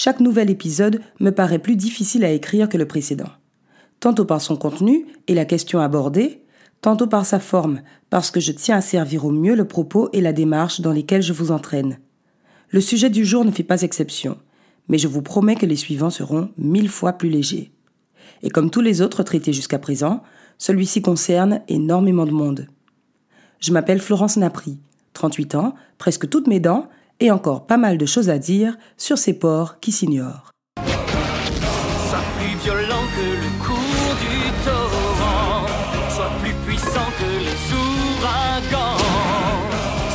[0.00, 3.30] chaque nouvel épisode me paraît plus difficile à écrire que le précédent.
[3.98, 6.44] Tantôt par son contenu et la question abordée,
[6.80, 10.20] tantôt par sa forme, parce que je tiens à servir au mieux le propos et
[10.20, 11.98] la démarche dans lesquels je vous entraîne.
[12.68, 14.38] Le sujet du jour ne fait pas exception,
[14.86, 17.72] mais je vous promets que les suivants seront mille fois plus légers.
[18.44, 20.22] Et comme tous les autres traités jusqu'à présent,
[20.58, 22.68] celui-ci concerne énormément de monde.
[23.58, 24.78] Je m'appelle Florence Napri,
[25.14, 26.88] 38 ans, presque toutes mes dents,
[27.20, 30.52] et encore pas mal de choses à dire sur ces ports qui s'ignorent.
[32.08, 35.66] Soit plus violent que le cours du torrent,
[36.10, 38.98] soit plus puissant que les ouragans,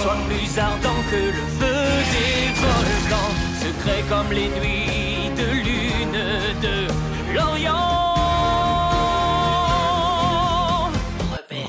[0.02, 6.20] soit plus ardent que le feu des volcans, secret comme les nuits de lune
[6.62, 6.76] de
[7.36, 8.04] l'Orient.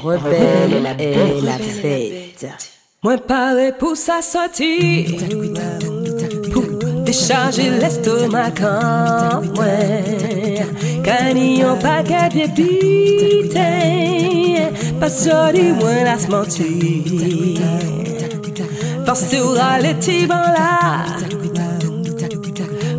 [0.02, 2.73] Rebelle et la fête.
[3.04, 3.12] Pour
[7.04, 9.76] décharger l'estomac en moi.
[11.04, 13.60] Quand yon paquet de pité
[14.98, 17.60] Pas sorti moi la se mentir.
[19.04, 21.04] Forcé ou râler ti van là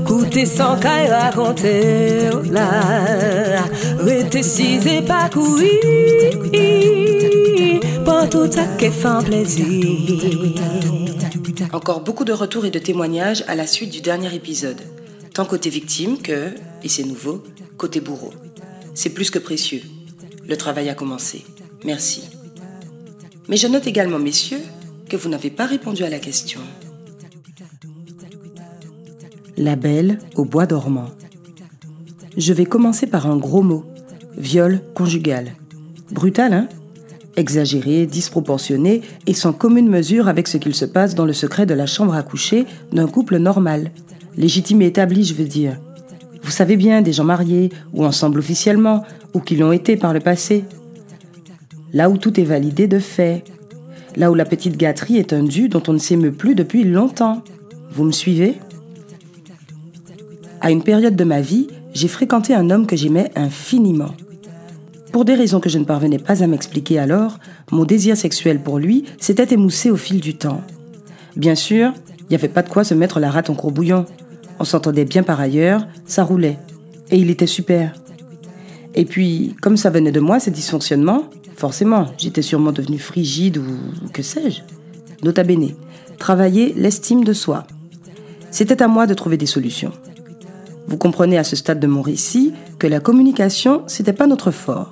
[0.06, 2.70] Coûter sans qu'à raconter là
[4.06, 5.72] Rete si pas courir.
[6.54, 7.15] Pour
[11.74, 14.82] Encore beaucoup de retours et de témoignages à la suite du dernier épisode,
[15.34, 16.50] tant côté victime que,
[16.84, 17.44] et c'est nouveau,
[17.78, 18.34] côté bourreau.
[18.96, 19.82] C'est plus que précieux.
[20.48, 21.46] Le travail a commencé.
[21.84, 22.24] Merci.
[23.48, 24.62] Mais je note également, messieurs,
[25.08, 26.62] que vous n'avez pas répondu à la question.
[29.56, 31.10] La belle au bois dormant.
[32.38, 33.86] Je vais commencer par un gros mot.
[34.36, 35.56] Viol conjugal.
[36.12, 36.68] Brutal, hein?
[37.38, 41.74] Exagéré, disproportionné et sans commune mesure avec ce qu'il se passe dans le secret de
[41.74, 43.92] la chambre à coucher d'un couple normal.
[44.38, 45.78] Légitime et établi, je veux dire.
[46.44, 50.20] Vous savez bien, des gens mariés, ou ensemble officiellement, ou qui l'ont été par le
[50.20, 50.64] passé.
[51.92, 53.44] Là où tout est validé de fait.
[54.16, 57.44] Là où la petite gâterie est un dû dont on ne s'émeut plus depuis longtemps.
[57.92, 58.56] Vous me suivez?
[60.62, 64.14] À une période de ma vie, j'ai fréquenté un homme que j'aimais infiniment.
[65.16, 67.40] Pour des raisons que je ne parvenais pas à m'expliquer alors,
[67.72, 70.60] mon désir sexuel pour lui s'était émoussé au fil du temps.
[71.38, 74.04] Bien sûr, il n'y avait pas de quoi se mettre la rate en courbouillon.
[74.60, 76.60] On s'entendait bien par ailleurs, ça roulait.
[77.12, 77.94] Et il était super.
[78.94, 84.10] Et puis, comme ça venait de moi, ces dysfonctionnements, forcément, j'étais sûrement devenue frigide ou
[84.12, 84.64] que sais-je.
[85.24, 85.76] Nota bene,
[86.18, 87.66] travailler l'estime de soi.
[88.52, 89.94] C'était à moi de trouver des solutions.
[90.88, 94.90] Vous comprenez à ce stade de mon récit que la communication, c'était pas notre fort.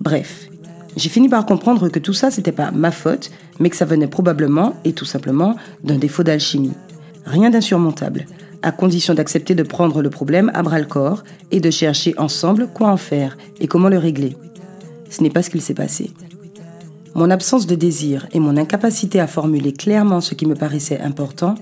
[0.00, 0.48] Bref,
[0.96, 4.06] j'ai fini par comprendre que tout ça, c'était pas ma faute, mais que ça venait
[4.06, 6.74] probablement et tout simplement d'un défaut d'alchimie.
[7.24, 8.26] Rien d'insurmontable,
[8.62, 12.68] à condition d'accepter de prendre le problème à bras le corps et de chercher ensemble
[12.72, 14.36] quoi en faire et comment le régler.
[15.10, 16.10] Ce n'est pas ce qu'il s'est passé.
[17.14, 21.56] Mon absence de désir et mon incapacité à formuler clairement ce qui me paraissait important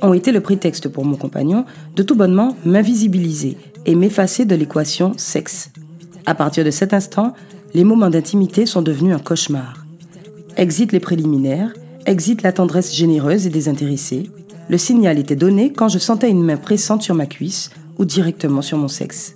[0.00, 1.64] ont été le prétexte pour mon compagnon
[1.94, 5.70] de tout bonnement m'invisibiliser et m'effacer de l'équation sexe.
[6.26, 7.34] À partir de cet instant,
[7.74, 9.86] les moments d'intimité sont devenus un cauchemar.
[10.56, 11.72] Exit les préliminaires,
[12.04, 14.30] exit la tendresse généreuse et désintéressée.
[14.68, 18.62] Le signal était donné quand je sentais une main pressante sur ma cuisse ou directement
[18.62, 19.34] sur mon sexe.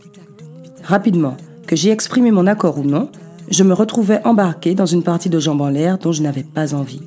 [0.82, 1.36] Rapidement,
[1.66, 3.10] que j'ai exprimé mon accord ou non,
[3.50, 6.74] je me retrouvais embarqué dans une partie de jambes en l'air dont je n'avais pas
[6.74, 7.02] envie.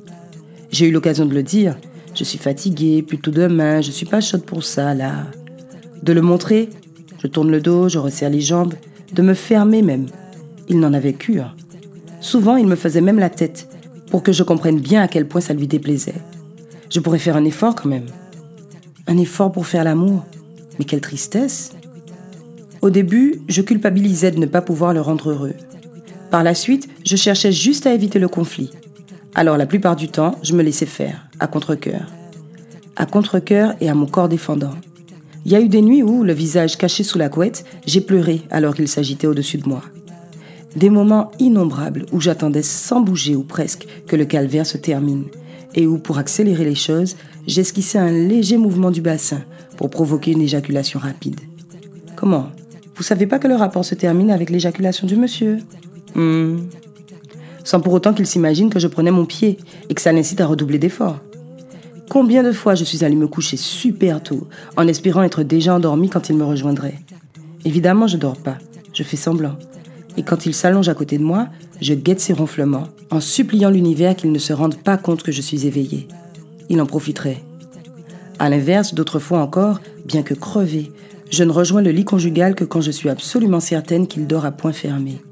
[0.70, 1.76] J'ai eu l'occasion de le dire,
[2.14, 5.26] je suis fatiguée, plutôt demain, je suis pas chaude pour ça, là.
[6.02, 6.70] De le montrer,
[7.22, 8.74] je tourne le dos, je resserre les jambes,
[9.12, 10.06] de me fermer même.
[10.70, 11.56] Il n'en avait cure.
[12.20, 13.68] Souvent, il me faisait même la tête,
[14.08, 16.14] pour que je comprenne bien à quel point ça lui déplaisait.
[16.88, 18.06] Je pourrais faire un effort quand même.
[19.08, 20.24] Un effort pour faire l'amour.
[20.78, 21.72] Mais quelle tristesse.
[22.82, 25.54] Au début, je culpabilisais de ne pas pouvoir le rendre heureux.
[26.30, 28.70] Par la suite, je cherchais juste à éviter le conflit.
[29.34, 32.06] Alors la plupart du temps, je me laissais faire, à contre-coeur.
[32.94, 34.74] À contre-coeur et à mon corps défendant.
[35.44, 38.42] Il y a eu des nuits où, le visage caché sous la couette, j'ai pleuré
[38.50, 39.82] alors qu'il s'agitait au-dessus de moi.
[40.76, 45.24] Des moments innombrables où j'attendais sans bouger ou presque que le calvaire se termine
[45.74, 49.42] et où, pour accélérer les choses, j'esquissais un léger mouvement du bassin
[49.76, 51.40] pour provoquer une éjaculation rapide.
[52.16, 52.50] Comment?
[52.94, 55.58] Vous savez pas que le rapport se termine avec l'éjaculation du monsieur?
[56.14, 56.58] Hmm.
[57.64, 59.58] Sans pour autant qu'il s'imagine que je prenais mon pied
[59.88, 61.18] et que ça l'incite à redoubler d'efforts.
[62.08, 66.08] Combien de fois je suis allée me coucher super tôt en espérant être déjà endormi
[66.08, 66.98] quand il me rejoindrait?
[67.64, 68.58] Évidemment, je dors pas.
[68.92, 69.56] Je fais semblant
[70.20, 71.48] et quand il s'allonge à côté de moi,
[71.80, 75.40] je guette ses ronflements, en suppliant l'univers qu'il ne se rende pas compte que je
[75.40, 76.08] suis éveillée.
[76.68, 77.42] Il en profiterait.
[78.38, 80.92] À l'inverse, d'autres fois encore, bien que crevé,
[81.30, 84.50] je ne rejoins le lit conjugal que quand je suis absolument certaine qu'il dort à
[84.50, 85.22] point fermé.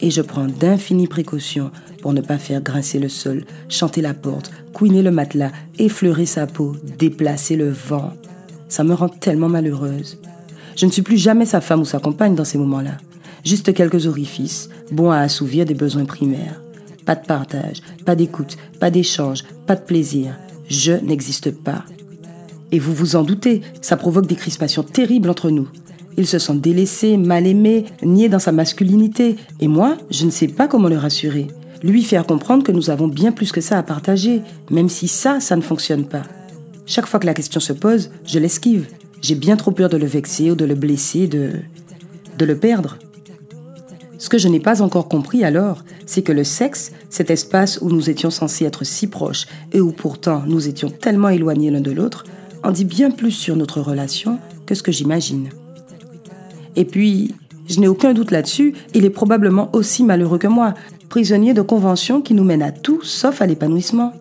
[0.00, 1.70] Et je prends d'infinies précautions
[2.02, 6.48] pour ne pas faire grincer le sol, chanter la porte, couiner le matelas, effleurer sa
[6.48, 8.12] peau, déplacer le vent.
[8.68, 10.18] Ça me rend tellement malheureuse.
[10.74, 12.96] Je ne suis plus jamais sa femme ou sa compagne dans ces moments-là.
[13.44, 16.62] Juste quelques orifices, bons à assouvir des besoins primaires.
[17.04, 20.34] Pas de partage, pas d'écoute, pas d'échange, pas de plaisir.
[20.68, 21.84] Je n'existe pas.
[22.72, 25.68] Et vous vous en doutez, ça provoque des crispations terribles entre nous.
[26.16, 29.36] Il se sent délaissé, mal aimé, nié dans sa masculinité.
[29.60, 31.48] Et moi, je ne sais pas comment le rassurer.
[31.82, 35.40] Lui faire comprendre que nous avons bien plus que ça à partager, même si ça,
[35.40, 36.22] ça ne fonctionne pas.
[36.86, 38.86] Chaque fois que la question se pose, je l'esquive.
[39.20, 41.52] J'ai bien trop peur de le vexer ou de le blesser, de...
[42.38, 42.98] de le perdre.
[44.24, 47.90] Ce que je n'ai pas encore compris alors, c'est que le sexe, cet espace où
[47.90, 51.90] nous étions censés être si proches et où pourtant nous étions tellement éloignés l'un de
[51.90, 52.24] l'autre,
[52.62, 55.50] en dit bien plus sur notre relation que ce que j'imagine.
[56.74, 57.34] Et puis,
[57.68, 60.72] je n'ai aucun doute là-dessus, il est probablement aussi malheureux que moi,
[61.10, 64.14] prisonnier de conventions qui nous mènent à tout sauf à l'épanouissement.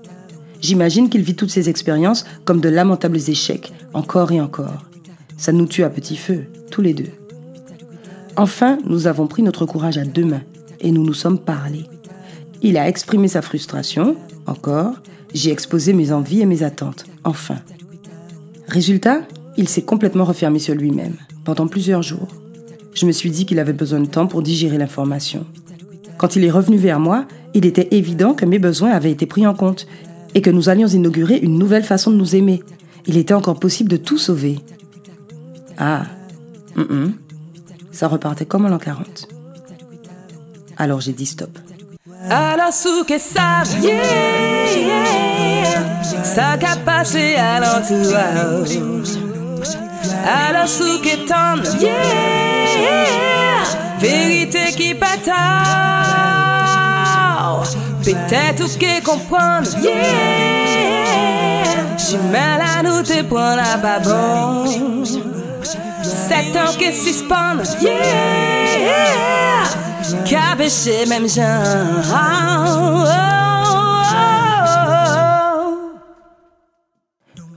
[0.59, 4.83] J'imagine qu'il vit toutes ces expériences comme de lamentables échecs, encore et encore.
[5.37, 7.22] Ça nous tue à petit feu, tous les deux.
[8.35, 10.41] Enfin, nous avons pris notre courage à deux mains
[10.81, 11.85] et nous nous sommes parlé.
[12.61, 14.15] Il a exprimé sa frustration,
[14.47, 14.95] encore,
[15.33, 17.57] j'ai exposé mes envies et mes attentes, enfin.
[18.67, 19.21] Résultat,
[19.57, 22.27] il s'est complètement refermé sur lui-même, pendant plusieurs jours.
[22.93, 25.45] Je me suis dit qu'il avait besoin de temps pour digérer l'information.
[26.17, 29.45] Quand il est revenu vers moi, il était évident que mes besoins avaient été pris
[29.45, 29.87] en compte
[30.33, 32.63] et que nous allions inaugurer une nouvelle façon de nous aimer.
[33.05, 34.59] Il était encore possible de tout sauver.
[35.77, 36.05] Ah,
[37.93, 39.27] ça repartait comme en l'an 40.
[40.77, 41.57] Alors j'ai dit stop.
[42.29, 43.93] À la souque sage, yeah,
[44.75, 48.79] yeah, ça qu'a passé à l'entourage.
[50.25, 51.91] À la souque tendre, yeah,
[53.99, 55.33] vérité qui bataille.
[58.03, 59.91] Peut-être tout que comprendre, yeah,
[61.97, 64.01] j'ai mal à nous te prendre à pas.
[66.23, 66.57] 7.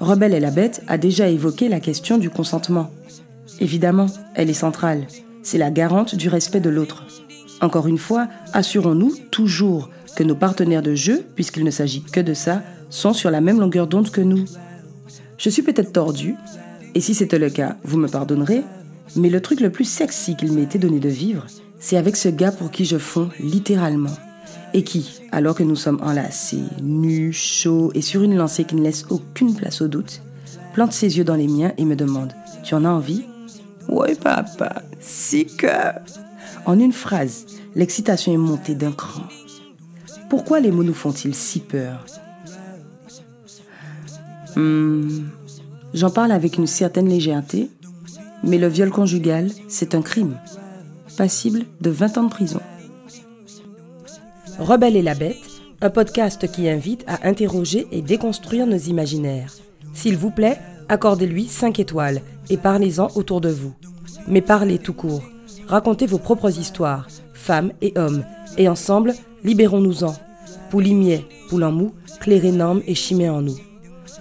[0.01, 2.91] Rebelle et la bête a déjà évoqué la question du consentement.
[3.61, 5.07] Évidemment, elle est centrale.
[5.45, 7.05] C'est la garante du respect de l'autre.
[7.61, 12.35] Encore une fois, assurons-nous toujours que nos partenaires de jeu, puisqu'il ne s'agit que de
[12.35, 14.45] ça, sont sur la même longueur d'onde que nous.
[15.39, 16.35] Je suis peut-être tordue,
[16.97, 18.65] et si c'était le cas, vous me pardonnerez,
[19.17, 21.45] mais le truc le plus sexy qu'il m'ait été donné de vivre,
[21.79, 24.17] c'est avec ce gars pour qui je fonds littéralement
[24.73, 28.83] et qui, alors que nous sommes enlacés, nus, chauds et sur une lancée qui ne
[28.83, 30.23] laisse aucune place au doute,
[30.73, 32.33] plante ses yeux dans les miens et me demande
[32.65, 33.27] Tu en as envie?
[33.91, 35.67] Oui, papa, si que.
[36.65, 37.45] En une phrase,
[37.75, 39.25] l'excitation est montée d'un cran.
[40.31, 42.07] Pourquoi les mots nous font-ils si peur?
[44.57, 45.27] Hmm,
[45.95, 47.71] J'en parle avec une certaine légèreté,
[48.43, 50.39] mais le viol conjugal, c'est un crime,
[51.17, 52.61] passible de 20 ans de prison.
[54.59, 55.37] Rebelle et la bête,
[55.81, 59.53] un podcast qui invite à interroger et déconstruire nos imaginaires.
[59.93, 63.75] S'il vous plaît, accordez-lui 5 étoiles et parlez-en autour de vous.
[64.29, 65.23] Mais parlez tout court.
[65.69, 68.25] Racontez vos propres histoires, femmes et hommes,
[68.57, 70.15] et ensemble, libérons-nous-en.
[70.71, 73.57] Poulimier, poule en mou, clair énorme et chimé en nous.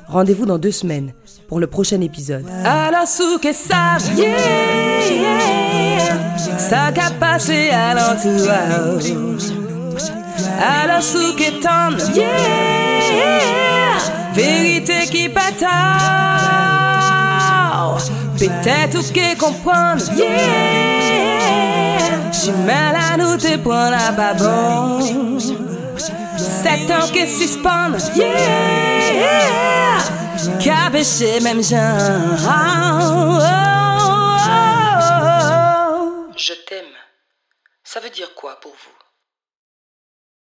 [0.08, 1.14] Rendez-vous dans deux semaines
[1.48, 2.46] pour le prochain épisode.
[3.54, 3.98] ça,
[6.58, 7.94] ça passé à
[10.60, 12.26] alors sous qu'étendre, yeah,
[14.34, 15.70] vérité qui bataille,
[18.38, 20.34] peut-être que comprendre, yeah,
[22.32, 25.00] j'ai mal à nous te prendre à babon,
[26.46, 29.98] sept ans que suspendre, yeah,
[30.64, 32.38] cabéché même genre.
[36.38, 36.86] Je t'aime.
[37.84, 39.05] Ça veut dire quoi pour vous?